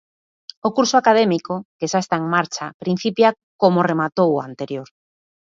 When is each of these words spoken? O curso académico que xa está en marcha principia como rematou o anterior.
O 0.67 0.69
curso 0.77 0.95
académico 1.01 1.53
que 1.77 1.89
xa 1.91 1.99
está 2.01 2.15
en 2.21 2.27
marcha 2.35 2.65
principia 2.83 3.29
como 3.61 3.85
rematou 3.91 4.29
o 4.33 4.43
anterior. 4.49 4.87